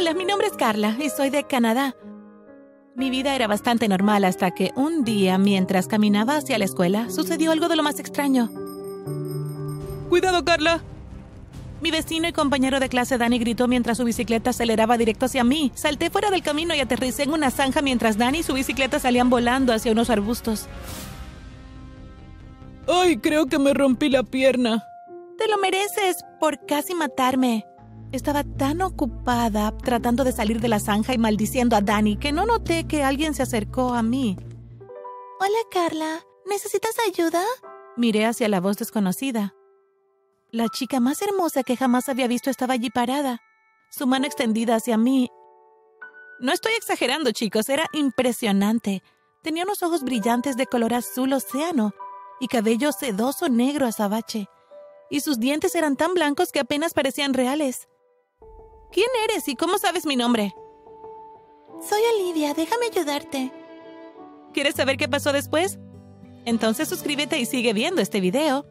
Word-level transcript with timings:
Hola, 0.00 0.14
mi 0.14 0.24
nombre 0.24 0.46
es 0.46 0.54
Carla 0.54 0.96
y 0.98 1.10
soy 1.10 1.28
de 1.28 1.44
Canadá. 1.44 1.94
Mi 2.96 3.10
vida 3.10 3.34
era 3.36 3.46
bastante 3.46 3.86
normal 3.86 4.24
hasta 4.24 4.50
que 4.50 4.70
un 4.74 5.04
día, 5.04 5.36
mientras 5.36 5.88
caminaba 5.88 6.36
hacia 6.36 6.56
la 6.56 6.64
escuela, 6.64 7.10
sucedió 7.10 7.52
algo 7.52 7.68
de 7.68 7.76
lo 7.76 7.82
más 7.82 8.00
extraño. 8.00 8.50
¡Cuidado, 10.08 10.42
Carla! 10.42 10.82
Mi 11.82 11.90
vecino 11.90 12.26
y 12.26 12.32
compañero 12.32 12.80
de 12.80 12.88
clase 12.88 13.18
Danny 13.18 13.38
gritó 13.40 13.68
mientras 13.68 13.98
su 13.98 14.04
bicicleta 14.04 14.50
aceleraba 14.50 14.96
directo 14.96 15.26
hacia 15.26 15.44
mí. 15.44 15.70
Salté 15.74 16.08
fuera 16.08 16.30
del 16.30 16.42
camino 16.42 16.74
y 16.74 16.80
aterricé 16.80 17.24
en 17.24 17.34
una 17.34 17.50
zanja 17.50 17.82
mientras 17.82 18.16
Danny 18.16 18.38
y 18.38 18.42
su 18.42 18.54
bicicleta 18.54 18.98
salían 19.00 19.28
volando 19.28 19.74
hacia 19.74 19.92
unos 19.92 20.08
arbustos. 20.08 20.66
¡Ay, 22.88 23.18
creo 23.18 23.44
que 23.44 23.58
me 23.58 23.74
rompí 23.74 24.08
la 24.08 24.22
pierna! 24.22 24.82
Te 25.36 25.46
lo 25.46 25.58
mereces 25.58 26.24
por 26.40 26.64
casi 26.64 26.94
matarme. 26.94 27.66
Estaba 28.12 28.42
tan 28.42 28.82
ocupada 28.82 29.76
tratando 29.78 30.24
de 30.24 30.32
salir 30.32 30.60
de 30.60 30.66
la 30.68 30.80
zanja 30.80 31.14
y 31.14 31.18
maldiciendo 31.18 31.76
a 31.76 31.80
Danny 31.80 32.16
que 32.16 32.32
no 32.32 32.44
noté 32.44 32.88
que 32.88 33.04
alguien 33.04 33.34
se 33.34 33.42
acercó 33.42 33.94
a 33.94 34.02
mí. 34.02 34.36
Hola, 35.38 35.58
Carla. 35.70 36.20
¿Necesitas 36.44 36.96
ayuda? 37.06 37.44
Miré 37.96 38.26
hacia 38.26 38.48
la 38.48 38.60
voz 38.60 38.76
desconocida. 38.78 39.54
La 40.50 40.68
chica 40.68 40.98
más 40.98 41.22
hermosa 41.22 41.62
que 41.62 41.76
jamás 41.76 42.08
había 42.08 42.26
visto 42.26 42.50
estaba 42.50 42.74
allí 42.74 42.90
parada, 42.90 43.40
su 43.90 44.08
mano 44.08 44.26
extendida 44.26 44.74
hacia 44.74 44.96
mí. 44.96 45.30
No 46.40 46.52
estoy 46.52 46.72
exagerando, 46.72 47.30
chicos, 47.30 47.68
era 47.68 47.86
impresionante. 47.92 49.04
Tenía 49.42 49.62
unos 49.62 49.84
ojos 49.84 50.02
brillantes 50.02 50.56
de 50.56 50.66
color 50.66 50.94
azul 50.94 51.32
océano 51.32 51.92
y 52.40 52.48
cabello 52.48 52.90
sedoso 52.90 53.48
negro 53.48 53.86
azabache. 53.86 54.48
Y 55.10 55.20
sus 55.20 55.38
dientes 55.38 55.76
eran 55.76 55.96
tan 55.96 56.14
blancos 56.14 56.50
que 56.50 56.60
apenas 56.60 56.94
parecían 56.94 57.34
reales. 57.34 57.89
¿Quién 58.92 59.08
eres 59.28 59.46
y 59.48 59.54
cómo 59.54 59.78
sabes 59.78 60.04
mi 60.04 60.16
nombre? 60.16 60.54
Soy 61.80 62.00
Olivia, 62.14 62.54
déjame 62.54 62.86
ayudarte. 62.86 63.52
¿Quieres 64.52 64.74
saber 64.74 64.96
qué 64.96 65.08
pasó 65.08 65.32
después? 65.32 65.78
Entonces 66.44 66.88
suscríbete 66.88 67.38
y 67.38 67.46
sigue 67.46 67.72
viendo 67.72 68.02
este 68.02 68.20
video. 68.20 68.66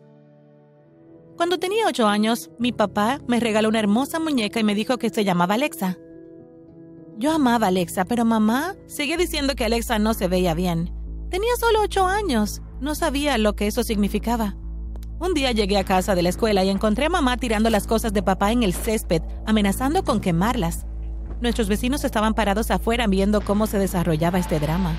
Cuando 1.37 1.57
tenía 1.57 1.87
ocho 1.87 2.07
años, 2.07 2.51
mi 2.59 2.73
papá 2.73 3.21
me 3.27 3.39
regaló 3.39 3.69
una 3.69 3.79
hermosa 3.79 4.19
muñeca 4.19 4.59
y 4.59 4.63
me 4.65 4.75
dijo 4.75 4.97
que 4.97 5.09
se 5.09 5.23
llamaba 5.23 5.53
Alexa. 5.53 5.97
Yo 7.17 7.31
amaba 7.31 7.67
a 7.67 7.69
Alexa, 7.69 8.03
pero 8.03 8.25
mamá 8.25 8.75
seguía 8.87 9.15
diciendo 9.15 9.55
que 9.55 9.63
Alexa 9.63 9.99
no 9.99 10.13
se 10.13 10.27
veía 10.27 10.53
bien. 10.53 10.93
Tenía 11.29 11.55
solo 11.57 11.81
ocho 11.81 12.05
años, 12.07 12.61
no 12.81 12.93
sabía 12.93 13.37
lo 13.37 13.55
que 13.55 13.67
eso 13.67 13.83
significaba. 13.83 14.57
Un 15.19 15.33
día 15.33 15.51
llegué 15.51 15.77
a 15.77 15.83
casa 15.83 16.15
de 16.15 16.21
la 16.21 16.29
escuela 16.29 16.63
y 16.63 16.69
encontré 16.69 17.05
a 17.05 17.09
mamá 17.09 17.35
tirando 17.35 17.69
las 17.69 17.87
cosas 17.87 18.13
de 18.13 18.23
papá 18.23 18.53
en 18.53 18.63
el 18.63 18.73
césped, 18.73 19.21
amenazando 19.45 20.03
con 20.05 20.21
quemarlas. 20.21 20.85
Nuestros 21.41 21.67
vecinos 21.67 22.05
estaban 22.05 22.33
parados 22.33 22.71
afuera 22.71 23.05
viendo 23.07 23.41
cómo 23.41 23.67
se 23.67 23.79
desarrollaba 23.79 24.39
este 24.39 24.59
drama. 24.59 24.95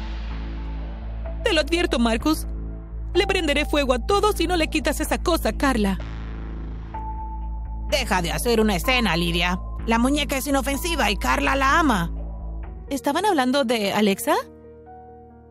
Te 1.42 1.54
lo 1.54 1.62
advierto, 1.62 1.98
Marcus. 1.98 2.46
Le 3.14 3.26
prenderé 3.26 3.64
fuego 3.64 3.94
a 3.94 3.98
todos 3.98 4.36
si 4.36 4.46
no 4.46 4.56
le 4.56 4.68
quitas 4.68 5.00
esa 5.00 5.18
cosa, 5.18 5.54
Carla. 5.54 5.98
Deja 7.90 8.20
de 8.20 8.30
hacer 8.30 8.60
una 8.60 8.76
escena, 8.76 9.16
Lidia. 9.16 9.58
La 9.86 9.98
muñeca 9.98 10.36
es 10.36 10.46
inofensiva 10.46 11.10
y 11.10 11.16
Carla 11.16 11.56
la 11.56 11.78
ama. 11.78 12.12
¿Estaban 12.90 13.24
hablando 13.24 13.64
de 13.64 13.92
Alexa? 13.92 14.34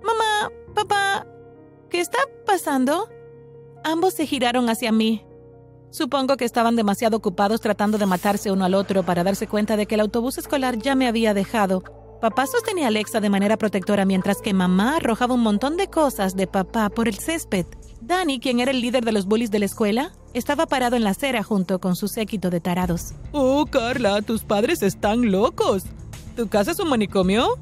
Mamá, 0.03 0.51
papá, 0.75 1.25
¿qué 1.89 1.99
está 1.99 2.19
pasando? 2.45 3.09
Ambos 3.83 4.13
se 4.13 4.25
giraron 4.25 4.69
hacia 4.69 4.91
mí. 4.91 5.23
Supongo 5.91 6.37
que 6.37 6.45
estaban 6.45 6.75
demasiado 6.75 7.17
ocupados 7.17 7.61
tratando 7.61 7.97
de 7.97 8.05
matarse 8.05 8.51
uno 8.51 8.65
al 8.65 8.75
otro 8.75 9.03
para 9.03 9.23
darse 9.23 9.47
cuenta 9.47 9.77
de 9.77 9.85
que 9.85 9.95
el 9.95 10.01
autobús 10.01 10.37
escolar 10.37 10.77
ya 10.77 10.95
me 10.95 11.07
había 11.07 11.33
dejado. 11.33 11.83
Papá 12.21 12.45
sostenía 12.47 12.85
a 12.85 12.87
Alexa 12.89 13.21
de 13.21 13.29
manera 13.29 13.57
protectora 13.57 14.05
mientras 14.05 14.41
que 14.41 14.53
mamá 14.53 14.97
arrojaba 14.97 15.33
un 15.33 15.41
montón 15.41 15.77
de 15.77 15.87
cosas 15.87 16.35
de 16.35 16.47
papá 16.47 16.89
por 16.89 17.07
el 17.07 17.17
césped. 17.17 17.65
Danny, 18.01 18.39
quien 18.39 18.59
era 18.59 18.71
el 18.71 18.81
líder 18.81 19.05
de 19.05 19.13
los 19.13 19.25
bullies 19.25 19.51
de 19.51 19.59
la 19.59 19.65
escuela, 19.65 20.11
estaba 20.33 20.65
parado 20.65 20.95
en 20.95 21.03
la 21.03 21.11
acera 21.11 21.43
junto 21.43 21.79
con 21.79 21.95
su 21.95 22.07
séquito 22.07 22.49
de 22.49 22.59
tarados. 22.59 23.13
Oh, 23.31 23.65
Carla, 23.65 24.21
tus 24.21 24.43
padres 24.43 24.81
están 24.81 25.31
locos. 25.31 25.83
¿Tu 26.35 26.47
casa 26.49 26.71
es 26.71 26.79
un 26.79 26.89
manicomio? 26.89 27.57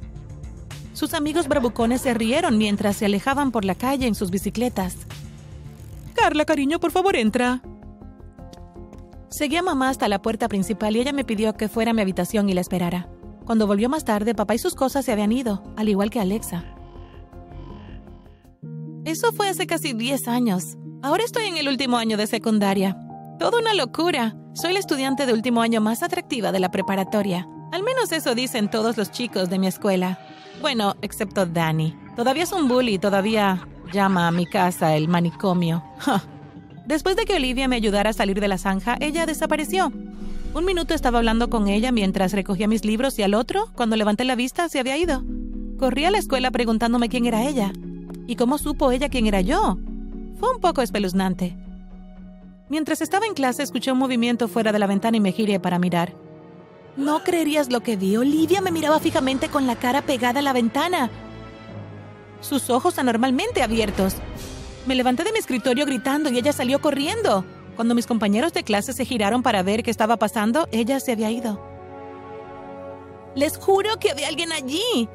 Sus 0.94 1.14
amigos 1.14 1.48
bravucones 1.48 2.02
se 2.02 2.16
rieron 2.16 2.58
mientras 2.58 2.98
se 2.98 3.06
alejaban 3.06 3.52
por 3.52 3.64
la 3.64 3.76
calle 3.76 4.08
en 4.08 4.16
sus 4.16 4.32
bicicletas. 4.32 4.98
Carla, 6.18 6.46
cariño, 6.46 6.80
por 6.80 6.92
favor, 6.92 7.16
entra. 7.16 7.62
Seguí 9.30 9.56
a 9.56 9.62
mamá 9.62 9.90
hasta 9.90 10.08
la 10.08 10.22
puerta 10.22 10.50
principal 10.50 10.96
y 10.96 11.02
ella 11.02 11.14
me 11.14 11.24
pidió 11.24 11.54
que 11.54 11.70
fuera 11.70 11.92
a 11.92 11.94
mi 11.94 12.02
habitación 12.02 12.50
y 12.50 12.54
la 12.54 12.62
esperara. 12.62 13.08
Cuando 13.46 13.68
volvió 13.68 13.88
más 13.88 14.04
tarde, 14.04 14.34
papá 14.34 14.56
y 14.56 14.58
sus 14.58 14.74
cosas 14.74 15.06
se 15.06 15.12
habían 15.12 15.32
ido, 15.32 15.64
al 15.78 15.90
igual 15.90 16.10
que 16.10 16.20
Alexa. 16.20 16.66
Eso 19.06 19.32
fue 19.32 19.48
hace 19.48 19.68
casi 19.68 19.94
10 19.94 20.28
años. 20.28 20.76
Ahora 21.04 21.24
estoy 21.24 21.46
en 21.46 21.58
el 21.58 21.70
último 21.70 21.98
año 21.98 22.18
de 22.18 22.28
secundaria. 22.28 22.98
Todo 23.40 23.60
una 23.60 23.76
locura. 23.76 24.36
Soy 24.54 24.74
la 24.74 24.80
estudiante 24.80 25.28
de 25.28 25.34
último 25.34 25.62
año 25.62 25.82
más 25.82 26.02
atractiva 26.02 26.52
de 26.52 26.60
la 26.60 26.72
preparatoria. 26.72 27.48
Al 27.72 27.84
menos 27.84 28.12
eso 28.12 28.34
dicen 28.34 28.72
todos 28.72 28.98
los 28.98 29.12
chicos 29.12 29.50
de 29.50 29.60
mi 29.60 29.68
escuela. 29.68 30.20
Bueno, 30.62 30.96
excepto 31.02 31.46
Danny. 31.46 31.96
Todavía 32.16 32.44
es 32.44 32.52
un 32.52 32.68
bully, 32.68 32.98
todavía 32.98 33.68
llama 33.92 34.28
a 34.28 34.32
mi 34.32 34.46
casa 34.46 34.96
el 34.96 35.08
manicomio. 35.08 35.84
Después 36.86 37.16
de 37.16 37.26
que 37.26 37.36
Olivia 37.36 37.68
me 37.68 37.76
ayudara 37.76 38.12
a 38.12 38.14
salir 38.14 38.40
de 38.40 38.48
la 38.48 38.58
zanja, 38.58 38.96
ella 39.00 39.26
desapareció. 39.26 39.92
Un 40.54 40.66
minuto 40.66 40.94
estaba 40.94 41.18
hablando 41.18 41.50
con 41.50 41.68
ella 41.68 41.92
mientras 41.92 42.32
recogía 42.32 42.68
mis 42.68 42.86
libros 42.86 43.20
y 43.20 43.24
al 43.24 43.34
otro, 43.34 43.68
cuando 43.76 43.96
levanté 43.96 44.24
la 44.24 44.36
vista, 44.36 44.70
se 44.70 44.80
había 44.80 44.98
ido. 44.98 45.24
Corrí 45.78 46.06
a 46.06 46.12
la 46.12 46.18
escuela 46.18 46.50
preguntándome 46.50 47.10
quién 47.10 47.26
era 47.26 47.44
ella. 47.44 47.74
¿Y 48.26 48.36
cómo 48.36 48.58
supo 48.58 48.92
ella 48.92 49.10
quién 49.10 49.28
era 49.28 49.42
yo? 49.42 49.78
Fue 50.40 50.54
un 50.54 50.62
poco 50.62 50.82
espeluznante. 50.82 51.58
Mientras 52.70 53.02
estaba 53.02 53.26
en 53.26 53.34
clase, 53.34 53.64
escuché 53.64 53.92
un 53.92 53.98
movimiento 53.98 54.48
fuera 54.48 54.72
de 54.72 54.80
la 54.80 54.88
ventana 54.88 55.18
y 55.18 55.22
me 55.22 55.32
giré 55.32 55.60
para 55.60 55.80
mirar. 55.80 56.14
No 56.98 57.24
creerías 57.24 57.72
lo 57.72 57.82
que 57.82 57.96
vi. 57.96 58.18
Olivia 58.18 58.60
me 58.60 58.72
miraba 58.72 59.00
fijamente 59.00 59.50
con 59.50 59.68
la 59.68 59.76
cara 59.76 60.02
pegada 60.02 60.40
a 60.40 60.44
la 60.44 60.54
ventana. 60.54 61.10
Sus 62.42 62.70
ojos 62.70 62.98
anormalmente 63.00 63.64
abiertos. 63.64 64.16
Me 64.86 64.96
levanté 64.96 65.24
de 65.24 65.32
mi 65.32 65.40
escritorio 65.40 65.86
gritando 65.86 66.30
y 66.30 66.38
ella 66.38 66.54
salió 66.54 66.80
corriendo. 66.80 67.44
Cuando 67.76 67.94
mis 67.94 68.08
compañeros 68.08 68.54
de 68.54 68.64
clase 68.64 68.94
se 68.94 69.06
giraron 69.06 69.44
para 69.44 69.64
ver 69.64 69.84
qué 69.84 69.92
estaba 69.92 70.18
pasando, 70.18 70.68
ella 70.72 71.00
se 71.00 71.12
había 71.12 71.30
ido. 71.30 71.62
Les 73.36 73.58
juro 73.58 74.00
que 74.00 74.12
había 74.12 74.30
alguien 74.30 74.52
allí. 74.52 75.10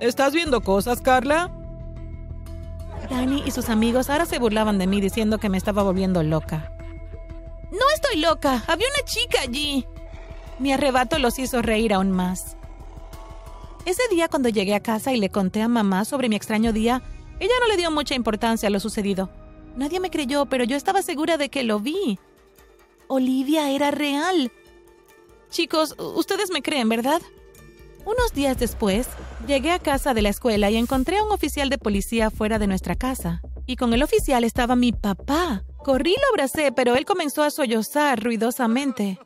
¿Estás 0.00 0.32
viendo 0.32 0.60
cosas, 0.62 1.00
Carla? 1.00 1.50
Danny 3.10 3.42
y 3.44 3.50
sus 3.50 3.68
amigos 3.68 4.08
ahora 4.08 4.24
se 4.24 4.38
burlaban 4.38 4.78
de 4.78 4.86
mí 4.86 5.00
diciendo 5.00 5.38
que 5.38 5.48
me 5.48 5.58
estaba 5.58 5.82
volviendo 5.82 6.22
loca. 6.22 6.72
No 7.70 7.84
estoy 7.94 8.20
loca, 8.20 8.62
había 8.66 8.86
una 8.86 9.04
chica 9.04 9.40
allí. 9.42 9.86
Mi 10.58 10.72
arrebato 10.72 11.18
los 11.18 11.38
hizo 11.38 11.60
reír 11.60 11.92
aún 11.92 12.12
más. 12.12 12.56
Ese 13.84 14.02
día 14.10 14.28
cuando 14.28 14.48
llegué 14.48 14.74
a 14.74 14.82
casa 14.82 15.12
y 15.12 15.18
le 15.18 15.28
conté 15.30 15.60
a 15.60 15.68
mamá 15.68 16.04
sobre 16.04 16.28
mi 16.28 16.36
extraño 16.36 16.72
día, 16.72 17.02
ella 17.38 17.52
no 17.60 17.68
le 17.68 17.76
dio 17.76 17.90
mucha 17.90 18.14
importancia 18.14 18.68
a 18.68 18.70
lo 18.70 18.80
sucedido. 18.80 19.30
Nadie 19.76 20.00
me 20.00 20.10
creyó, 20.10 20.46
pero 20.46 20.64
yo 20.64 20.76
estaba 20.76 21.02
segura 21.02 21.36
de 21.36 21.50
que 21.50 21.64
lo 21.64 21.80
vi. 21.80 22.18
Olivia 23.08 23.70
era 23.70 23.90
real. 23.90 24.50
Chicos, 25.50 25.94
ustedes 25.98 26.50
me 26.50 26.62
creen, 26.62 26.88
¿verdad? 26.88 27.20
Unos 28.06 28.32
días 28.32 28.58
después, 28.58 29.08
llegué 29.46 29.72
a 29.72 29.78
casa 29.78 30.14
de 30.14 30.22
la 30.22 30.28
escuela 30.30 30.70
y 30.70 30.76
encontré 30.76 31.18
a 31.18 31.24
un 31.24 31.32
oficial 31.32 31.68
de 31.68 31.78
policía 31.78 32.30
fuera 32.30 32.58
de 32.58 32.66
nuestra 32.66 32.94
casa. 32.94 33.42
Y 33.66 33.76
con 33.76 33.92
el 33.92 34.02
oficial 34.02 34.44
estaba 34.44 34.76
mi 34.76 34.92
papá. 34.92 35.64
Corrí 35.78 36.12
y 36.12 36.16
lo 36.16 36.28
abracé, 36.32 36.72
pero 36.72 36.96
él 36.96 37.04
comenzó 37.04 37.42
a 37.42 37.50
sollozar 37.50 38.22
ruidosamente. 38.22 39.18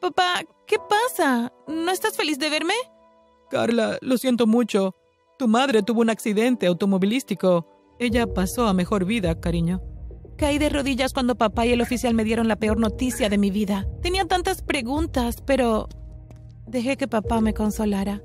Papá, 0.00 0.42
¿qué 0.66 0.76
pasa? 0.78 1.52
¿No 1.66 1.90
estás 1.90 2.16
feliz 2.16 2.38
de 2.38 2.50
verme? 2.50 2.74
Carla, 3.50 3.98
lo 4.00 4.16
siento 4.16 4.46
mucho. 4.46 4.94
Tu 5.38 5.48
madre 5.48 5.82
tuvo 5.82 6.00
un 6.00 6.10
accidente 6.10 6.66
automovilístico. 6.66 7.66
Ella 7.98 8.26
pasó 8.26 8.66
a 8.66 8.74
mejor 8.74 9.04
vida, 9.04 9.40
cariño. 9.40 9.82
Caí 10.36 10.58
de 10.58 10.70
rodillas 10.70 11.12
cuando 11.12 11.34
papá 11.34 11.66
y 11.66 11.72
el 11.72 11.82
oficial 11.82 12.14
me 12.14 12.24
dieron 12.24 12.48
la 12.48 12.56
peor 12.56 12.78
noticia 12.78 13.28
de 13.28 13.36
mi 13.36 13.50
vida. 13.50 13.86
Tenía 14.00 14.24
tantas 14.24 14.62
preguntas, 14.62 15.42
pero 15.44 15.88
Dejé 16.70 16.96
que 16.96 17.08
papá 17.08 17.40
me 17.40 17.52
consolara. 17.52 18.22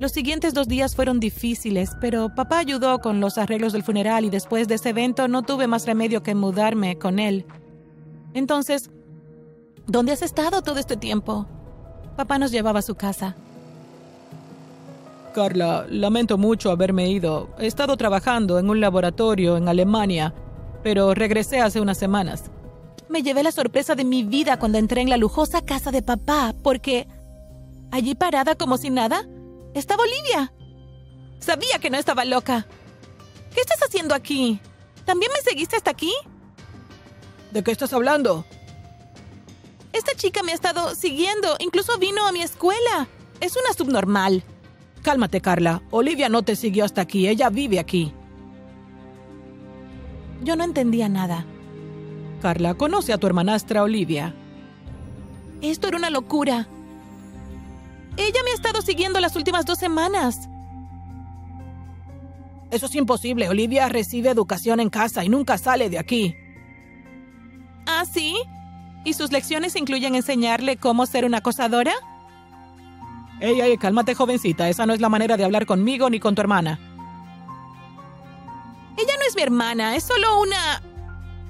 Los 0.00 0.12
siguientes 0.12 0.54
dos 0.54 0.68
días 0.68 0.96
fueron 0.96 1.20
difíciles, 1.20 1.90
pero 2.00 2.34
papá 2.34 2.58
ayudó 2.58 2.98
con 3.00 3.20
los 3.20 3.36
arreglos 3.36 3.74
del 3.74 3.82
funeral 3.82 4.24
y 4.24 4.30
después 4.30 4.68
de 4.68 4.76
ese 4.76 4.88
evento 4.88 5.28
no 5.28 5.42
tuve 5.42 5.66
más 5.66 5.86
remedio 5.86 6.22
que 6.22 6.34
mudarme 6.34 6.96
con 6.98 7.18
él. 7.18 7.44
Entonces, 8.32 8.90
¿dónde 9.86 10.12
has 10.12 10.22
estado 10.22 10.62
todo 10.62 10.78
este 10.78 10.96
tiempo? 10.96 11.46
Papá 12.16 12.38
nos 12.38 12.52
llevaba 12.52 12.78
a 12.78 12.82
su 12.82 12.94
casa. 12.94 13.36
Carla, 15.34 15.84
lamento 15.90 16.38
mucho 16.38 16.70
haberme 16.70 17.10
ido. 17.10 17.50
He 17.58 17.66
estado 17.66 17.96
trabajando 17.98 18.58
en 18.58 18.70
un 18.70 18.80
laboratorio 18.80 19.58
en 19.58 19.68
Alemania, 19.68 20.32
pero 20.82 21.12
regresé 21.12 21.60
hace 21.60 21.80
unas 21.80 21.98
semanas. 21.98 22.44
Me 23.08 23.22
llevé 23.22 23.42
la 23.42 23.52
sorpresa 23.52 23.94
de 23.94 24.04
mi 24.04 24.22
vida 24.22 24.58
cuando 24.58 24.78
entré 24.78 25.02
en 25.02 25.10
la 25.10 25.18
lujosa 25.18 25.60
casa 25.60 25.90
de 25.90 26.00
papá, 26.00 26.54
porque 26.62 27.06
Allí 27.94 28.16
parada 28.16 28.56
como 28.56 28.76
si 28.76 28.90
nada, 28.90 29.24
estaba 29.72 30.02
Olivia. 30.02 30.52
Sabía 31.38 31.78
que 31.78 31.90
no 31.90 31.96
estaba 31.96 32.24
loca. 32.24 32.66
¿Qué 33.54 33.60
estás 33.60 33.78
haciendo 33.86 34.16
aquí? 34.16 34.60
¿También 35.04 35.30
me 35.32 35.48
seguiste 35.48 35.76
hasta 35.76 35.92
aquí? 35.92 36.12
¿De 37.52 37.62
qué 37.62 37.70
estás 37.70 37.92
hablando? 37.92 38.44
Esta 39.92 40.12
chica 40.16 40.42
me 40.42 40.50
ha 40.50 40.56
estado 40.56 40.96
siguiendo, 40.96 41.54
incluso 41.60 41.96
vino 41.98 42.26
a 42.26 42.32
mi 42.32 42.42
escuela. 42.42 43.06
Es 43.40 43.56
una 43.56 43.72
subnormal. 43.72 44.42
Cálmate, 45.04 45.42
Carla. 45.42 45.82
Olivia 45.90 46.30
no 46.30 46.42
te 46.42 46.56
siguió 46.56 46.82
hasta 46.82 47.02
aquí, 47.02 47.28
ella 47.28 47.50
vive 47.50 47.78
aquí. 47.78 48.10
Yo 50.42 50.56
no 50.56 50.64
entendía 50.64 51.10
nada. 51.10 51.44
Carla, 52.40 52.72
conoce 52.72 53.12
a 53.12 53.18
tu 53.18 53.26
hermanastra 53.26 53.82
Olivia. 53.82 54.34
Esto 55.60 55.88
era 55.88 55.98
una 55.98 56.08
locura. 56.08 56.66
Ella 58.16 58.40
me 58.44 58.52
ha 58.52 58.54
estado 58.54 58.80
siguiendo 58.80 59.20
las 59.20 59.36
últimas 59.36 59.66
dos 59.66 59.78
semanas. 59.78 60.48
Eso 62.70 62.86
es 62.86 62.94
imposible. 62.94 63.50
Olivia 63.50 63.90
recibe 63.90 64.30
educación 64.30 64.80
en 64.80 64.88
casa 64.88 65.22
y 65.22 65.28
nunca 65.28 65.58
sale 65.58 65.90
de 65.90 65.98
aquí. 65.98 66.34
¿Ah, 67.86 68.06
sí? 68.10 68.36
¿Y 69.04 69.12
sus 69.12 69.32
lecciones 69.32 69.76
incluyen 69.76 70.14
enseñarle 70.14 70.78
cómo 70.78 71.04
ser 71.04 71.26
una 71.26 71.38
acosadora? 71.38 71.92
Ey, 73.44 73.60
ey, 73.60 73.76
cálmate, 73.76 74.14
jovencita. 74.14 74.70
Esa 74.70 74.86
no 74.86 74.94
es 74.94 75.02
la 75.02 75.10
manera 75.10 75.36
de 75.36 75.44
hablar 75.44 75.66
conmigo 75.66 76.08
ni 76.08 76.18
con 76.18 76.34
tu 76.34 76.40
hermana. 76.40 76.80
Ella 78.96 79.12
no 79.18 79.26
es 79.28 79.36
mi 79.36 79.42
hermana, 79.42 79.96
es 79.96 80.04
solo 80.04 80.40
una... 80.40 80.82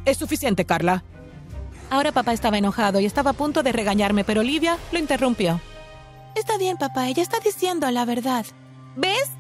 Es 0.04 0.18
suficiente, 0.18 0.64
Carla. 0.64 1.04
Ahora 1.90 2.10
papá 2.10 2.32
estaba 2.32 2.58
enojado 2.58 2.98
y 2.98 3.04
estaba 3.04 3.30
a 3.30 3.34
punto 3.34 3.62
de 3.62 3.70
regañarme, 3.70 4.24
pero 4.24 4.40
Olivia 4.40 4.76
lo 4.90 4.98
interrumpió. 4.98 5.60
Está 6.34 6.58
bien, 6.58 6.78
papá, 6.78 7.06
ella 7.06 7.22
está 7.22 7.38
diciendo 7.38 7.88
la 7.92 8.04
verdad. 8.04 8.44
¿Ves? 8.96 9.30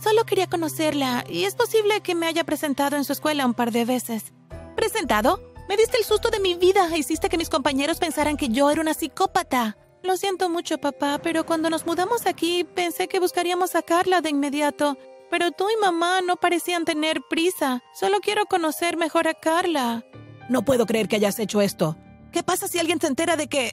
Solo 0.00 0.24
quería 0.26 0.46
conocerla 0.46 1.24
y 1.28 1.42
es 1.42 1.56
posible 1.56 2.02
que 2.02 2.14
me 2.14 2.26
haya 2.26 2.44
presentado 2.44 2.96
en 2.96 3.02
su 3.02 3.14
escuela 3.14 3.44
un 3.44 3.54
par 3.54 3.72
de 3.72 3.84
veces. 3.84 4.32
¿Presentado? 4.76 5.40
Me 5.68 5.76
diste 5.76 5.98
el 5.98 6.04
susto 6.04 6.30
de 6.30 6.38
mi 6.38 6.54
vida. 6.54 6.96
Hiciste 6.96 7.28
que 7.28 7.36
mis 7.36 7.48
compañeros 7.48 7.98
pensaran 7.98 8.36
que 8.36 8.48
yo 8.48 8.70
era 8.70 8.80
una 8.80 8.94
psicópata. 8.94 9.76
Lo 10.06 10.16
siento 10.16 10.48
mucho, 10.48 10.78
papá, 10.78 11.18
pero 11.20 11.44
cuando 11.44 11.68
nos 11.68 11.84
mudamos 11.84 12.26
aquí 12.26 12.62
pensé 12.62 13.08
que 13.08 13.18
buscaríamos 13.18 13.72
sacarla 13.72 14.20
de 14.20 14.30
inmediato. 14.30 14.96
Pero 15.32 15.50
tú 15.50 15.66
y 15.68 15.80
mamá 15.80 16.20
no 16.20 16.36
parecían 16.36 16.84
tener 16.84 17.22
prisa. 17.28 17.82
Solo 17.92 18.20
quiero 18.20 18.46
conocer 18.46 18.96
mejor 18.96 19.26
a 19.26 19.34
Carla. 19.34 20.04
No 20.48 20.64
puedo 20.64 20.86
creer 20.86 21.08
que 21.08 21.16
hayas 21.16 21.40
hecho 21.40 21.60
esto. 21.60 21.96
¿Qué 22.30 22.44
pasa 22.44 22.68
si 22.68 22.78
alguien 22.78 23.00
se 23.00 23.08
entera 23.08 23.36
de 23.36 23.48
que... 23.48 23.72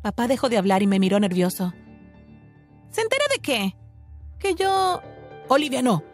Papá 0.00 0.28
dejó 0.28 0.48
de 0.48 0.58
hablar 0.58 0.84
y 0.84 0.86
me 0.86 1.00
miró 1.00 1.18
nervioso. 1.18 1.72
¿Se 2.90 3.00
entera 3.00 3.24
de 3.32 3.40
qué? 3.40 3.76
Que 4.38 4.54
yo... 4.54 5.02
Olivia, 5.48 5.82
no. 5.82 6.04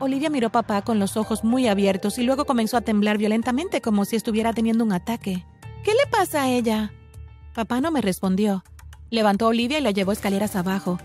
Olivia 0.00 0.30
miró 0.30 0.48
a 0.48 0.52
papá 0.52 0.82
con 0.82 0.98
los 0.98 1.16
ojos 1.16 1.44
muy 1.44 1.68
abiertos 1.68 2.18
y 2.18 2.24
luego 2.24 2.44
comenzó 2.44 2.76
a 2.76 2.80
temblar 2.80 3.18
violentamente 3.18 3.80
como 3.80 4.04
si 4.04 4.16
estuviera 4.16 4.52
teniendo 4.52 4.82
un 4.82 4.92
ataque. 4.92 5.46
¿Qué 5.84 5.92
le 5.92 6.10
pasa 6.10 6.42
a 6.42 6.50
ella? 6.50 6.92
Papá 7.54 7.80
no 7.80 7.92
me 7.92 8.00
respondió. 8.00 8.64
Levantó 9.10 9.46
a 9.46 9.48
Olivia 9.48 9.78
y 9.78 9.82
la 9.82 9.92
llevó 9.92 10.10
escaleras 10.10 10.56
abajo. 10.56 10.98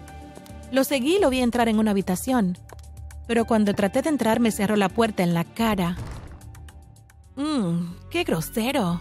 Lo 0.71 0.83
seguí 0.83 1.17
y 1.17 1.19
lo 1.19 1.29
vi 1.29 1.41
entrar 1.41 1.67
en 1.69 1.77
una 1.77 1.91
habitación. 1.91 2.57
Pero 3.27 3.45
cuando 3.45 3.75
traté 3.75 4.01
de 4.01 4.09
entrar 4.09 4.39
me 4.39 4.51
cerró 4.51 4.75
la 4.75 4.89
puerta 4.89 5.21
en 5.21 5.35
la 5.35 5.43
cara. 5.43 5.95
Mmm, 7.35 7.93
qué 8.09 8.23
grosero. 8.23 8.99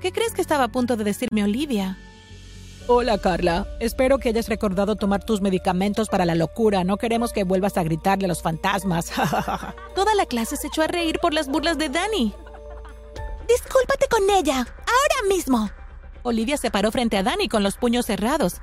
¿Qué 0.00 0.12
crees 0.12 0.32
que 0.32 0.40
estaba 0.40 0.64
a 0.64 0.68
punto 0.68 0.96
de 0.96 1.02
decirme 1.02 1.42
Olivia? 1.42 1.98
Hola, 2.86 3.18
Carla. 3.18 3.66
Espero 3.80 4.18
que 4.18 4.28
hayas 4.28 4.48
recordado 4.48 4.94
tomar 4.94 5.24
tus 5.24 5.40
medicamentos 5.40 6.08
para 6.08 6.24
la 6.24 6.36
locura. 6.36 6.84
No 6.84 6.98
queremos 6.98 7.32
que 7.32 7.42
vuelvas 7.42 7.76
a 7.76 7.82
gritarle 7.82 8.26
a 8.26 8.28
los 8.28 8.42
fantasmas. 8.42 9.10
Toda 9.96 10.14
la 10.14 10.26
clase 10.26 10.56
se 10.56 10.68
echó 10.68 10.82
a 10.82 10.86
reír 10.86 11.18
por 11.18 11.34
las 11.34 11.48
burlas 11.48 11.78
de 11.78 11.88
Dani. 11.88 12.32
Discúlpate 13.48 14.06
con 14.08 14.30
ella, 14.30 14.58
ahora 14.58 15.28
mismo. 15.28 15.68
Olivia 16.26 16.56
se 16.56 16.72
paró 16.72 16.90
frente 16.90 17.16
a 17.16 17.22
Dani 17.22 17.48
con 17.48 17.62
los 17.62 17.76
puños 17.76 18.06
cerrados. 18.06 18.60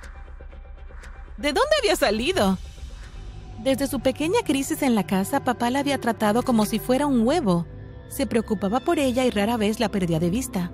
¿De 1.38 1.54
dónde 1.54 1.76
había 1.80 1.96
salido? 1.96 2.58
Desde 3.60 3.88
su 3.88 4.02
pequeña 4.02 4.42
crisis 4.44 4.82
en 4.82 4.96
la 4.96 5.08
casa, 5.08 5.46
papá 5.46 5.70
la 5.70 5.80
había 5.80 6.00
tratado 6.00 6.44
como 6.44 6.66
si 6.66 6.80
fuera 6.80 7.08
un 7.08 7.26
huevo. 7.26 7.66
Se 8.10 8.28
preocupaba 8.28 8.82
por 8.82 9.00
ella 9.00 9.24
y 9.26 9.30
rara 9.30 9.56
vez 9.56 9.80
la 9.80 9.90
perdía 9.90 10.20
de 10.20 10.30
vista. 10.30 10.72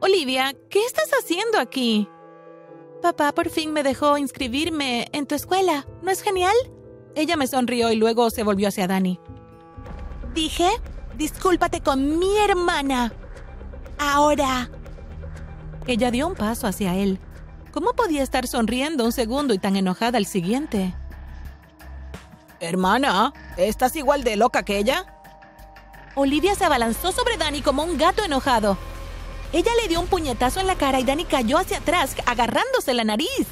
Olivia, 0.00 0.54
¿qué 0.70 0.80
estás 0.84 1.10
haciendo 1.12 1.58
aquí? 1.58 2.08
Papá 3.02 3.32
por 3.32 3.50
fin 3.50 3.74
me 3.74 3.82
dejó 3.82 4.16
inscribirme 4.16 5.08
en 5.12 5.26
tu 5.26 5.34
escuela. 5.34 5.86
¿No 6.02 6.10
es 6.10 6.22
genial? 6.22 6.56
Ella 7.14 7.36
me 7.36 7.46
sonrió 7.46 7.92
y 7.92 7.96
luego 7.96 8.30
se 8.30 8.42
volvió 8.42 8.68
hacia 8.68 8.86
Dani. 8.86 9.20
Dije, 10.34 10.68
discúlpate 11.16 11.82
con 11.82 12.18
mi 12.18 12.38
hermana. 12.38 13.12
Ahora. 13.98 14.70
Ella 15.86 16.10
dio 16.10 16.26
un 16.26 16.34
paso 16.34 16.66
hacia 16.66 16.94
él. 16.94 17.18
¿Cómo 17.72 17.92
podía 17.92 18.22
estar 18.22 18.46
sonriendo 18.46 19.04
un 19.04 19.12
segundo 19.12 19.54
y 19.54 19.58
tan 19.58 19.76
enojada 19.76 20.18
al 20.18 20.26
siguiente? 20.26 20.94
Hermana, 22.58 23.32
¿estás 23.56 23.94
igual 23.96 24.24
de 24.24 24.36
loca 24.36 24.64
que 24.64 24.78
ella? 24.78 25.06
Olivia 26.14 26.54
se 26.54 26.64
abalanzó 26.64 27.12
sobre 27.12 27.36
Dani 27.36 27.60
como 27.60 27.84
un 27.84 27.98
gato 27.98 28.24
enojado. 28.24 28.78
Ella 29.52 29.70
le 29.80 29.88
dio 29.88 30.00
un 30.00 30.06
puñetazo 30.06 30.60
en 30.60 30.66
la 30.66 30.74
cara 30.76 30.98
y 30.98 31.04
Dani 31.04 31.24
cayó 31.24 31.58
hacia 31.58 31.78
atrás, 31.78 32.16
agarrándose 32.24 32.94
la 32.94 33.04
nariz. 33.04 33.46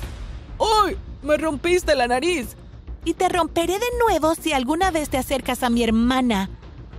¡Ay! 0.58 0.96
¡Me 1.22 1.36
rompiste 1.36 1.94
la 1.94 2.08
nariz! 2.08 2.56
Y 3.04 3.14
te 3.14 3.28
romperé 3.28 3.78
de 3.78 3.86
nuevo 4.00 4.34
si 4.34 4.52
alguna 4.52 4.90
vez 4.90 5.10
te 5.10 5.18
acercas 5.18 5.62
a 5.62 5.70
mi 5.70 5.84
hermana. 5.84 6.48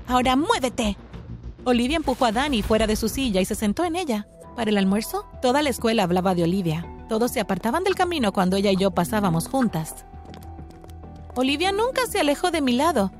Ahora 0.07 0.35
muévete. 0.35 0.97
Olivia 1.63 1.97
empujó 1.97 2.25
a 2.25 2.31
Dani 2.31 2.61
fuera 2.61 2.85
de 2.85 2.95
su 2.95 3.09
silla 3.09 3.41
y 3.41 3.45
se 3.45 3.55
sentó 3.55 3.83
en 3.83 3.95
ella. 3.95 4.27
Para 4.55 4.69
el 4.69 4.77
almuerzo, 4.77 5.25
toda 5.41 5.61
la 5.61 5.69
escuela 5.69 6.03
hablaba 6.03 6.33
de 6.33 6.43
Olivia. 6.43 6.85
Todos 7.09 7.31
se 7.31 7.39
apartaban 7.39 7.83
del 7.83 7.95
camino 7.95 8.31
cuando 8.31 8.55
ella 8.55 8.71
y 8.71 8.77
yo 8.77 8.91
pasábamos 8.91 9.47
juntas. 9.47 10.05
Olivia 11.35 11.71
nunca 11.71 12.07
se 12.07 12.19
alejó 12.19 12.51
de 12.51 12.61
mi 12.61 12.71
lado. 12.71 13.11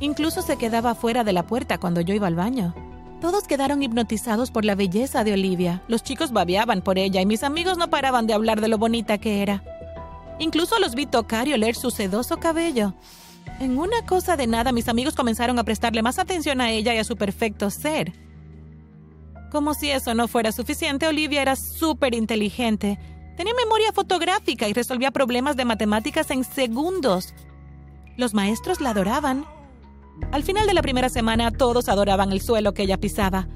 Incluso 0.00 0.42
se 0.42 0.56
quedaba 0.56 0.94
fuera 0.94 1.24
de 1.24 1.32
la 1.32 1.46
puerta 1.46 1.78
cuando 1.78 2.00
yo 2.00 2.14
iba 2.14 2.26
al 2.26 2.34
baño. 2.34 2.74
Todos 3.20 3.44
quedaron 3.44 3.82
hipnotizados 3.82 4.50
por 4.50 4.64
la 4.64 4.74
belleza 4.74 5.24
de 5.24 5.34
Olivia. 5.34 5.82
Los 5.88 6.02
chicos 6.02 6.32
babeaban 6.32 6.82
por 6.82 6.98
ella 6.98 7.20
y 7.20 7.26
mis 7.26 7.42
amigos 7.42 7.76
no 7.76 7.90
paraban 7.90 8.26
de 8.26 8.32
hablar 8.32 8.60
de 8.60 8.68
lo 8.68 8.78
bonita 8.78 9.18
que 9.18 9.42
era. 9.42 9.62
Incluso 10.38 10.78
los 10.78 10.94
vi 10.94 11.06
tocar 11.06 11.48
y 11.48 11.52
oler 11.52 11.74
su 11.74 11.90
sedoso 11.90 12.38
cabello. 12.38 12.94
En 13.60 13.76
una 13.76 14.06
cosa 14.06 14.36
de 14.36 14.46
nada, 14.46 14.72
mis 14.72 14.88
amigos 14.88 15.16
comenzaron 15.16 15.58
a 15.58 15.64
prestarle 15.64 16.00
más 16.00 16.18
atención 16.18 16.60
a 16.60 16.70
ella 16.70 16.94
y 16.94 16.98
a 16.98 17.04
su 17.04 17.16
perfecto 17.16 17.70
ser. 17.70 18.12
Como 19.50 19.74
si 19.74 19.90
eso 19.90 20.14
no 20.14 20.28
fuera 20.28 20.52
suficiente, 20.52 21.06
Olivia 21.06 21.42
era 21.42 21.56
súper 21.56 22.14
inteligente. 22.14 22.98
Tenía 23.36 23.54
memoria 23.54 23.92
fotográfica 23.92 24.68
y 24.68 24.72
resolvía 24.72 25.10
problemas 25.10 25.56
de 25.56 25.64
matemáticas 25.64 26.30
en 26.30 26.44
segundos. 26.44 27.34
Los 28.16 28.34
maestros 28.34 28.80
la 28.80 28.90
adoraban 28.90 29.46
al 30.32 30.42
final 30.42 30.66
de 30.66 30.74
la 30.74 30.82
primera 30.82 31.08
semana 31.08 31.50
todos 31.50 31.88
adoraban 31.88 32.32
el 32.32 32.40
suelo 32.40 32.74
que 32.74 32.82
ella 32.82 32.98
pisaba. 32.98 33.48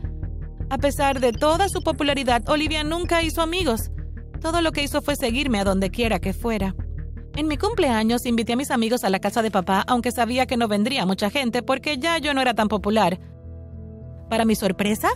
A 0.70 0.78
pesar 0.78 1.20
de 1.20 1.32
toda 1.32 1.68
su 1.68 1.82
popularidad, 1.82 2.48
Olivia 2.48 2.82
nunca 2.82 3.22
hizo 3.22 3.42
amigos. 3.42 3.90
Todo 4.40 4.62
lo 4.62 4.72
que 4.72 4.82
hizo 4.82 5.02
fue 5.02 5.16
seguirme 5.16 5.60
a 5.60 5.64
donde 5.64 5.90
quiera 5.90 6.18
que 6.18 6.32
fuera. 6.32 6.74
En 7.36 7.46
mi 7.46 7.56
cumpleaños 7.58 8.26
invité 8.26 8.54
a 8.54 8.56
mis 8.56 8.70
amigos 8.70 9.04
a 9.04 9.10
la 9.10 9.20
casa 9.20 9.42
de 9.42 9.50
papá, 9.50 9.84
aunque 9.86 10.12
sabía 10.12 10.46
que 10.46 10.56
no 10.56 10.68
vendría 10.68 11.04
mucha 11.04 11.30
gente 11.30 11.62
porque 11.62 11.98
ya 11.98 12.18
yo 12.18 12.32
no 12.32 12.40
era 12.40 12.54
tan 12.54 12.68
popular. 12.68 13.20
Para 14.30 14.44
mi 14.44 14.54
sorpresa, 14.54 15.10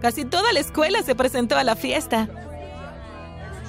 casi 0.00 0.24
toda 0.24 0.52
la 0.52 0.60
escuela 0.60 1.02
se 1.02 1.14
presentó 1.14 1.56
a 1.56 1.64
la 1.64 1.76
fiesta. 1.76 2.28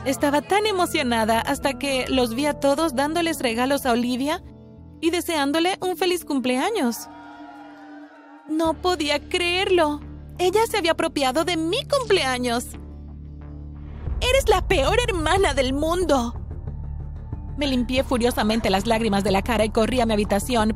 Estaba 0.06 0.42
tan 0.42 0.66
emocionada 0.66 1.40
hasta 1.40 1.78
que 1.78 2.06
los 2.08 2.34
vi 2.34 2.48
a 2.48 2.60
todos 2.60 2.96
dándoles 2.96 3.40
regalos 3.40 3.86
a 3.86 3.92
Olivia 3.92 4.42
y 5.00 5.12
deseándole 5.12 5.78
un 5.82 5.98
feliz 5.98 6.26
cumpleaños. 6.26 7.08
No 8.50 8.74
podía 8.74 9.20
creerlo. 9.20 10.02
Ella 10.40 10.62
se 10.70 10.78
había 10.78 10.94
apropiado 10.94 11.46
de 11.46 11.58
mi 11.58 11.86
cumpleaños. 11.88 12.66
Eres 14.22 14.50
la 14.50 14.68
peor 14.68 14.98
hermana 15.08 15.54
del 15.54 15.74
mundo. 15.74 16.36
Me 17.58 17.68
limpié 17.68 18.04
furiosamente 18.04 18.70
las 18.70 18.88
lágrimas 18.88 19.24
de 19.24 19.32
la 19.32 19.44
cara 19.44 19.66
y 19.66 19.70
corrí 19.70 20.00
a 20.00 20.06
mi 20.06 20.14
habitación, 20.14 20.74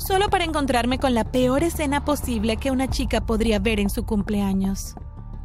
solo 0.00 0.28
para 0.30 0.44
encontrarme 0.44 0.98
con 0.98 1.14
la 1.14 1.24
peor 1.24 1.62
escena 1.62 2.04
posible 2.04 2.56
que 2.56 2.70
una 2.70 2.88
chica 2.88 3.20
podría 3.20 3.58
ver 3.58 3.78
en 3.80 3.90
su 3.90 4.04
cumpleaños. 4.04 4.94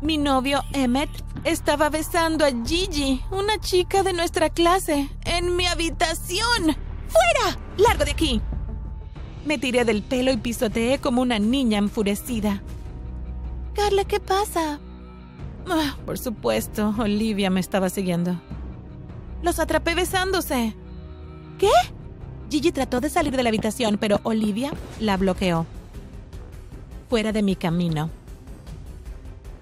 Mi 0.01 0.17
novio, 0.17 0.61
Emmet, 0.73 1.09
estaba 1.43 1.89
besando 1.89 2.45
a 2.45 2.49
Gigi, 2.65 3.21
una 3.31 3.59
chica 3.59 4.03
de 4.03 4.13
nuestra 4.13 4.49
clase, 4.49 5.09
en 5.25 5.55
mi 5.55 5.67
habitación. 5.67 6.75
¡Fuera! 7.07 7.59
¡Largo 7.77 8.05
de 8.05 8.11
aquí! 8.11 8.41
Me 9.45 9.57
tiré 9.57 9.85
del 9.85 10.01
pelo 10.01 10.31
y 10.31 10.37
pisoteé 10.37 10.99
como 10.99 11.21
una 11.21 11.39
niña 11.39 11.77
enfurecida. 11.77 12.61
Carla, 13.73 14.05
¿qué 14.05 14.19
pasa? 14.19 14.79
Ah, 15.67 15.97
por 16.05 16.17
supuesto, 16.17 16.93
Olivia 16.97 17.49
me 17.49 17.59
estaba 17.59 17.89
siguiendo. 17.89 18.39
Los 19.41 19.59
atrapé 19.59 19.95
besándose. 19.95 20.75
¿Qué? 21.57 21.69
Gigi 22.49 22.71
trató 22.71 23.01
de 23.01 23.09
salir 23.09 23.35
de 23.35 23.43
la 23.43 23.49
habitación, 23.49 23.97
pero 23.99 24.19
Olivia 24.23 24.71
la 24.99 25.17
bloqueó. 25.17 25.65
Fuera 27.09 27.31
de 27.31 27.41
mi 27.41 27.55
camino. 27.55 28.09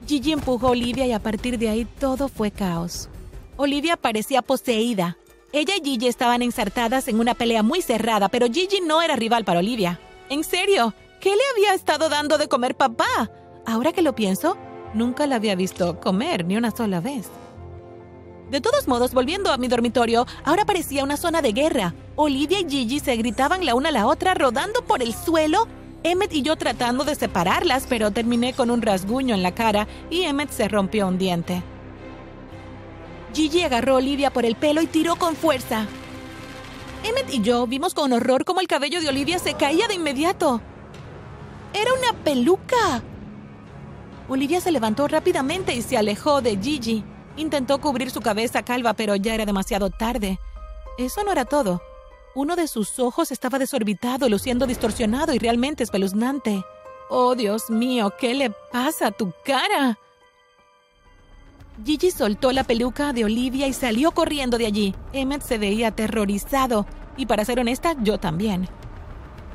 Gigi 0.07 0.33
empujó 0.33 0.67
a 0.67 0.71
Olivia 0.71 1.05
y 1.05 1.11
a 1.13 1.19
partir 1.19 1.57
de 1.57 1.69
ahí 1.69 1.85
todo 1.99 2.27
fue 2.27 2.51
caos. 2.51 3.09
Olivia 3.55 3.95
parecía 3.95 4.41
poseída. 4.41 5.17
Ella 5.51 5.75
y 5.81 5.83
Gigi 5.83 6.07
estaban 6.07 6.41
ensartadas 6.41 7.07
en 7.07 7.19
una 7.19 7.35
pelea 7.35 7.63
muy 7.63 7.81
cerrada, 7.81 8.27
pero 8.27 8.47
Gigi 8.47 8.81
no 8.81 9.01
era 9.01 9.15
rival 9.15 9.45
para 9.45 9.59
Olivia. 9.59 9.99
En 10.29 10.43
serio, 10.43 10.93
¿qué 11.21 11.29
le 11.29 11.41
había 11.53 11.73
estado 11.73 12.09
dando 12.09 12.37
de 12.37 12.47
comer 12.47 12.75
papá? 12.75 13.29
Ahora 13.65 13.93
que 13.93 14.01
lo 14.01 14.15
pienso, 14.15 14.57
nunca 14.93 15.27
la 15.27 15.35
había 15.35 15.55
visto 15.55 15.99
comer 15.99 16.45
ni 16.45 16.57
una 16.57 16.71
sola 16.71 16.99
vez. 16.99 17.29
De 18.53 18.61
todos 18.61 18.87
modos, 18.87 19.15
volviendo 19.15 19.51
a 19.51 19.57
mi 19.57 19.67
dormitorio, 19.67 20.27
ahora 20.45 20.63
parecía 20.63 21.03
una 21.03 21.17
zona 21.17 21.41
de 21.41 21.53
guerra. 21.53 21.95
Olivia 22.15 22.59
y 22.59 22.69
Gigi 22.69 22.99
se 22.99 23.15
gritaban 23.15 23.65
la 23.65 23.73
una 23.73 23.89
a 23.89 23.91
la 23.91 24.05
otra, 24.05 24.35
rodando 24.35 24.85
por 24.85 25.01
el 25.01 25.15
suelo. 25.15 25.67
Emmet 26.03 26.31
y 26.31 26.43
yo 26.43 26.55
tratando 26.55 27.03
de 27.03 27.15
separarlas, 27.15 27.87
pero 27.89 28.11
terminé 28.11 28.53
con 28.53 28.69
un 28.69 28.83
rasguño 28.83 29.33
en 29.33 29.41
la 29.41 29.55
cara 29.55 29.87
y 30.11 30.25
Emmet 30.25 30.51
se 30.51 30.67
rompió 30.67 31.07
un 31.07 31.17
diente. 31.17 31.63
Gigi 33.33 33.63
agarró 33.63 33.95
a 33.95 33.97
Olivia 33.97 34.31
por 34.31 34.45
el 34.45 34.55
pelo 34.55 34.83
y 34.83 34.85
tiró 34.85 35.15
con 35.15 35.35
fuerza. 35.35 35.87
Emmet 37.03 37.33
y 37.33 37.41
yo 37.41 37.65
vimos 37.65 37.95
con 37.95 38.13
horror 38.13 38.45
cómo 38.45 38.61
el 38.61 38.67
cabello 38.67 39.01
de 39.01 39.09
Olivia 39.09 39.39
se 39.39 39.55
caía 39.55 39.87
de 39.87 39.95
inmediato. 39.95 40.61
¡Era 41.73 41.91
una 41.91 42.13
peluca! 42.23 43.01
Olivia 44.29 44.61
se 44.61 44.71
levantó 44.71 45.07
rápidamente 45.07 45.73
y 45.73 45.81
se 45.81 45.97
alejó 45.97 46.43
de 46.43 46.55
Gigi. 46.55 47.03
Intentó 47.35 47.79
cubrir 47.79 48.11
su 48.11 48.21
cabeza 48.21 48.63
calva, 48.63 48.93
pero 48.93 49.15
ya 49.15 49.33
era 49.33 49.45
demasiado 49.45 49.89
tarde. 49.89 50.39
Eso 50.97 51.23
no 51.23 51.31
era 51.31 51.45
todo. 51.45 51.81
Uno 52.35 52.55
de 52.55 52.67
sus 52.67 52.99
ojos 52.99 53.31
estaba 53.31 53.59
desorbitado, 53.59 54.29
luciendo 54.29 54.65
distorsionado 54.65 55.33
y 55.33 55.39
realmente 55.39 55.83
espeluznante. 55.83 56.63
¡Oh, 57.09 57.35
Dios 57.35 57.69
mío! 57.69 58.13
¿Qué 58.19 58.33
le 58.33 58.49
pasa 58.71 59.07
a 59.07 59.11
tu 59.11 59.33
cara? 59.43 59.97
Gigi 61.83 62.11
soltó 62.11 62.51
la 62.51 62.63
peluca 62.63 63.13
de 63.13 63.25
Olivia 63.25 63.67
y 63.67 63.73
salió 63.73 64.11
corriendo 64.11 64.57
de 64.57 64.67
allí. 64.67 64.95
Emmet 65.11 65.41
se 65.41 65.57
veía 65.57 65.89
aterrorizado, 65.89 66.85
y 67.17 67.25
para 67.25 67.45
ser 67.45 67.59
honesta, 67.59 67.95
yo 68.01 68.19
también. 68.19 68.69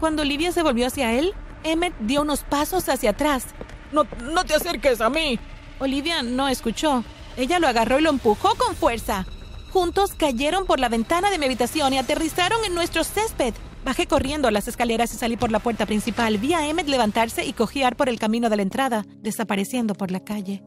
Cuando 0.00 0.22
Olivia 0.22 0.52
se 0.52 0.62
volvió 0.62 0.86
hacia 0.86 1.12
él, 1.12 1.32
Emmet 1.64 1.94
dio 2.00 2.22
unos 2.22 2.42
pasos 2.42 2.88
hacia 2.88 3.10
atrás. 3.10 3.46
No, 3.92 4.04
no 4.32 4.44
te 4.44 4.54
acerques 4.54 5.00
a 5.00 5.10
mí. 5.10 5.38
Olivia 5.78 6.22
no 6.22 6.48
escuchó. 6.48 7.04
Ella 7.38 7.60
lo 7.60 7.68
agarró 7.68 8.00
y 8.00 8.02
lo 8.02 8.10
empujó 8.10 8.56
con 8.56 8.74
fuerza. 8.74 9.24
Juntos 9.72 10.12
cayeron 10.12 10.66
por 10.66 10.80
la 10.80 10.88
ventana 10.88 11.30
de 11.30 11.38
mi 11.38 11.44
habitación 11.44 11.92
y 11.92 11.98
aterrizaron 11.98 12.64
en 12.64 12.74
nuestro 12.74 13.04
césped. 13.04 13.54
Bajé 13.84 14.08
corriendo 14.08 14.50
las 14.50 14.66
escaleras 14.66 15.14
y 15.14 15.18
salí 15.18 15.36
por 15.36 15.52
la 15.52 15.60
puerta 15.60 15.86
principal. 15.86 16.38
Vi 16.38 16.52
a 16.54 16.68
Emmet 16.68 16.88
levantarse 16.88 17.44
y 17.44 17.52
cojear 17.52 17.94
por 17.96 18.08
el 18.08 18.18
camino 18.18 18.50
de 18.50 18.56
la 18.56 18.62
entrada, 18.62 19.06
desapareciendo 19.20 19.94
por 19.94 20.10
la 20.10 20.18
calle. 20.18 20.64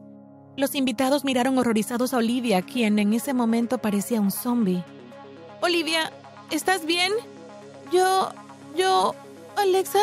Los 0.56 0.74
invitados 0.74 1.24
miraron 1.24 1.58
horrorizados 1.58 2.14
a 2.14 2.16
Olivia, 2.16 2.62
quien 2.62 2.98
en 2.98 3.12
ese 3.12 3.34
momento 3.34 3.76
parecía 3.76 4.22
un 4.22 4.30
zombie. 4.30 4.82
Olivia, 5.60 6.10
¿estás 6.50 6.86
bien? 6.86 7.12
Yo... 7.92 8.30
yo... 8.76 9.14
Alexa. 9.56 10.00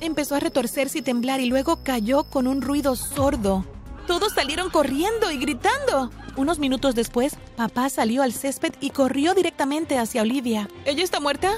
Empezó 0.00 0.34
a 0.34 0.40
retorcerse 0.40 0.98
y 0.98 1.02
temblar 1.02 1.40
y 1.40 1.46
luego 1.46 1.84
cayó 1.84 2.24
con 2.24 2.48
un 2.48 2.62
ruido 2.62 2.96
sordo. 2.96 3.64
Todos 4.06 4.32
salieron 4.32 4.70
corriendo 4.70 5.30
y 5.30 5.38
gritando. 5.38 6.10
Unos 6.36 6.58
minutos 6.58 6.94
después, 6.94 7.36
papá 7.56 7.88
salió 7.88 8.22
al 8.22 8.32
césped 8.32 8.72
y 8.80 8.90
corrió 8.90 9.34
directamente 9.34 9.98
hacia 9.98 10.22
Olivia. 10.22 10.68
¿Ella 10.84 11.04
está 11.04 11.20
muerta? 11.20 11.52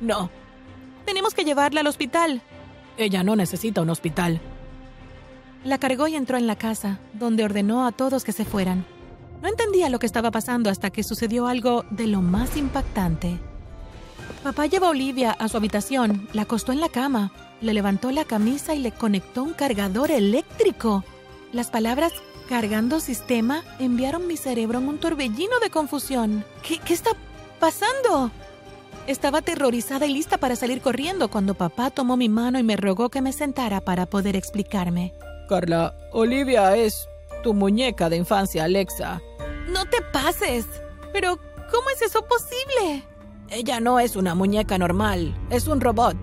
No. 0.00 0.30
Tenemos 1.04 1.34
que 1.34 1.44
llevarla 1.44 1.80
al 1.80 1.86
hospital. 1.86 2.42
Ella 2.96 3.22
no 3.22 3.36
necesita 3.36 3.82
un 3.82 3.90
hospital. 3.90 4.40
La 5.64 5.78
cargó 5.78 6.08
y 6.08 6.14
entró 6.14 6.38
en 6.38 6.46
la 6.46 6.56
casa, 6.56 6.98
donde 7.12 7.44
ordenó 7.44 7.86
a 7.86 7.92
todos 7.92 8.24
que 8.24 8.32
se 8.32 8.44
fueran. 8.44 8.86
No 9.42 9.48
entendía 9.48 9.90
lo 9.90 9.98
que 9.98 10.06
estaba 10.06 10.30
pasando 10.30 10.70
hasta 10.70 10.90
que 10.90 11.02
sucedió 11.02 11.46
algo 11.46 11.84
de 11.90 12.06
lo 12.06 12.22
más 12.22 12.56
impactante. 12.56 13.38
Papá 14.42 14.66
llevó 14.66 14.86
a 14.86 14.90
Olivia 14.90 15.32
a 15.32 15.48
su 15.48 15.56
habitación, 15.56 16.28
la 16.32 16.42
acostó 16.42 16.72
en 16.72 16.80
la 16.80 16.88
cama, 16.88 17.32
le 17.60 17.74
levantó 17.74 18.10
la 18.12 18.24
camisa 18.24 18.74
y 18.74 18.78
le 18.78 18.92
conectó 18.92 19.42
un 19.42 19.52
cargador 19.52 20.10
eléctrico. 20.10 21.04
Las 21.52 21.70
palabras 21.70 22.12
cargando 22.48 23.00
sistema 23.00 23.62
enviaron 23.78 24.26
mi 24.26 24.36
cerebro 24.36 24.78
en 24.78 24.88
un 24.88 24.98
torbellino 24.98 25.58
de 25.60 25.70
confusión. 25.70 26.44
¿Qué, 26.62 26.78
qué 26.78 26.94
está 26.94 27.10
pasando? 27.60 28.30
Estaba 29.06 29.38
aterrorizada 29.38 30.06
y 30.06 30.12
lista 30.12 30.38
para 30.38 30.56
salir 30.56 30.80
corriendo 30.80 31.28
cuando 31.28 31.54
papá 31.54 31.90
tomó 31.90 32.16
mi 32.16 32.28
mano 32.28 32.58
y 32.58 32.62
me 32.62 32.76
rogó 32.76 33.08
que 33.08 33.22
me 33.22 33.32
sentara 33.32 33.80
para 33.80 34.06
poder 34.06 34.34
explicarme. 34.34 35.14
Carla, 35.48 35.94
Olivia 36.12 36.76
es 36.76 37.08
tu 37.42 37.54
muñeca 37.54 38.08
de 38.08 38.16
infancia, 38.16 38.64
Alexa. 38.64 39.20
No 39.68 39.84
te 39.84 40.02
pases. 40.12 40.66
Pero, 41.12 41.38
¿cómo 41.70 41.88
es 41.94 42.02
eso 42.02 42.26
posible? 42.26 43.04
Ella 43.48 43.78
no 43.78 44.00
es 44.00 44.16
una 44.16 44.34
muñeca 44.34 44.76
normal, 44.76 45.36
es 45.50 45.68
un 45.68 45.80
robot. 45.80 46.16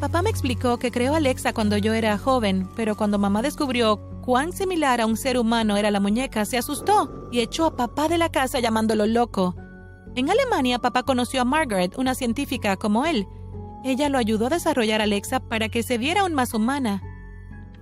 Papá 0.00 0.20
me 0.20 0.30
explicó 0.30 0.78
que 0.78 0.90
creó 0.90 1.14
a 1.14 1.16
Alexa 1.16 1.54
cuando 1.54 1.78
yo 1.78 1.94
era 1.94 2.18
joven, 2.18 2.68
pero 2.76 2.94
cuando 2.94 3.18
mamá 3.18 3.40
descubrió 3.40 3.98
cuán 4.28 4.52
similar 4.52 5.00
a 5.00 5.06
un 5.06 5.16
ser 5.16 5.38
humano 5.38 5.78
era 5.78 5.90
la 5.90 6.00
muñeca, 6.00 6.44
se 6.44 6.58
asustó 6.58 7.30
y 7.32 7.40
echó 7.40 7.64
a 7.64 7.76
papá 7.76 8.08
de 8.08 8.18
la 8.18 8.28
casa 8.28 8.60
llamándolo 8.60 9.06
loco. 9.06 9.56
En 10.16 10.28
Alemania, 10.28 10.78
papá 10.78 11.02
conoció 11.02 11.40
a 11.40 11.46
Margaret, 11.46 11.96
una 11.96 12.14
científica 12.14 12.76
como 12.76 13.06
él. 13.06 13.26
Ella 13.86 14.10
lo 14.10 14.18
ayudó 14.18 14.48
a 14.48 14.50
desarrollar 14.50 15.00
Alexa 15.00 15.40
para 15.40 15.70
que 15.70 15.82
se 15.82 15.96
viera 15.96 16.20
aún 16.20 16.34
más 16.34 16.52
humana. 16.52 17.02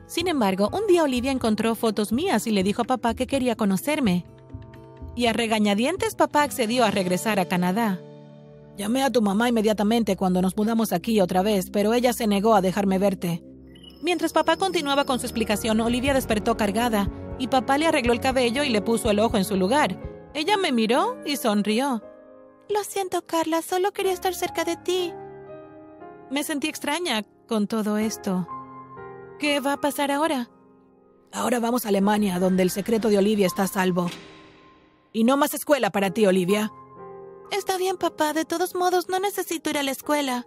Sin 0.06 0.28
embargo, 0.28 0.70
un 0.72 0.86
día 0.86 1.02
Olivia 1.02 1.32
encontró 1.32 1.74
fotos 1.74 2.12
mías 2.12 2.46
y 2.46 2.52
le 2.52 2.62
dijo 2.62 2.82
a 2.82 2.84
papá 2.84 3.14
que 3.14 3.26
quería 3.26 3.56
conocerme. 3.56 4.24
Y 5.16 5.26
a 5.26 5.32
regañadientes 5.32 6.14
papá 6.14 6.44
accedió 6.44 6.84
a 6.84 6.92
regresar 6.92 7.40
a 7.40 7.46
Canadá. 7.46 8.00
Llamé 8.76 9.02
a 9.02 9.10
tu 9.10 9.20
mamá 9.20 9.48
inmediatamente 9.48 10.14
cuando 10.14 10.40
nos 10.42 10.56
mudamos 10.56 10.92
aquí 10.92 11.20
otra 11.20 11.42
vez, 11.42 11.70
pero 11.72 11.92
ella 11.92 12.12
se 12.12 12.28
negó 12.28 12.54
a 12.54 12.60
dejarme 12.60 13.00
verte. 13.00 13.42
Mientras 14.02 14.32
papá 14.32 14.56
continuaba 14.56 15.04
con 15.04 15.18
su 15.18 15.26
explicación, 15.26 15.80
Olivia 15.80 16.14
despertó 16.14 16.56
cargada 16.56 17.08
y 17.38 17.48
papá 17.48 17.78
le 17.78 17.86
arregló 17.86 18.12
el 18.12 18.20
cabello 18.20 18.62
y 18.62 18.68
le 18.68 18.82
puso 18.82 19.10
el 19.10 19.18
ojo 19.18 19.36
en 19.36 19.44
su 19.44 19.56
lugar. 19.56 19.98
Ella 20.34 20.56
me 20.56 20.72
miró 20.72 21.16
y 21.24 21.36
sonrió. 21.36 22.02
Lo 22.68 22.84
siento, 22.84 23.24
Carla, 23.24 23.62
solo 23.62 23.92
quería 23.92 24.12
estar 24.12 24.34
cerca 24.34 24.64
de 24.64 24.76
ti. 24.76 25.12
Me 26.30 26.42
sentí 26.42 26.68
extraña 26.68 27.22
con 27.46 27.66
todo 27.66 27.96
esto. 27.98 28.46
¿Qué 29.38 29.60
va 29.60 29.74
a 29.74 29.80
pasar 29.80 30.10
ahora? 30.10 30.50
Ahora 31.32 31.60
vamos 31.60 31.84
a 31.84 31.90
Alemania, 31.90 32.38
donde 32.38 32.62
el 32.62 32.70
secreto 32.70 33.08
de 33.08 33.18
Olivia 33.18 33.46
está 33.46 33.64
a 33.64 33.68
salvo. 33.68 34.10
Y 35.12 35.24
no 35.24 35.36
más 35.36 35.54
escuela 35.54 35.90
para 35.90 36.10
ti, 36.10 36.26
Olivia. 36.26 36.72
Está 37.50 37.78
bien, 37.78 37.96
papá. 37.96 38.32
De 38.32 38.44
todos 38.44 38.74
modos, 38.74 39.08
no 39.08 39.20
necesito 39.20 39.70
ir 39.70 39.78
a 39.78 39.82
la 39.82 39.90
escuela. 39.90 40.46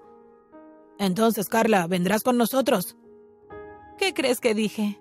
Entonces, 0.98 1.48
Carla, 1.48 1.88
¿vendrás 1.88 2.24
con 2.24 2.38
nosotros? 2.38 2.98
¿Qué 4.00 4.14
crees 4.14 4.40
que 4.40 4.56
dije? 4.56 4.99